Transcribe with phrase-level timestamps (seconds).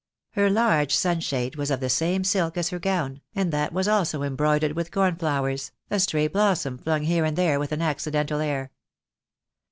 [0.31, 4.23] Her large sunshade was of the same silk as her gown, and that was also
[4.23, 8.71] em broidered with cornflowers, a stray blossom flung here and there with an accidental air.